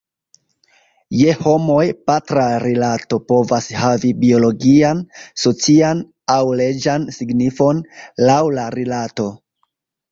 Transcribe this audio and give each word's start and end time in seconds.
Je 1.17 1.35
homoj, 1.41 1.83
patra 2.11 2.45
rilato 2.63 3.21
povas 3.33 3.69
havi 3.83 4.11
biologian, 4.25 5.05
socian, 5.45 6.05
aŭ 6.39 6.43
leĝan 6.65 7.09
signifon, 7.21 7.87
laŭ 8.33 8.45
la 8.59 8.67
rilato. 8.81 9.33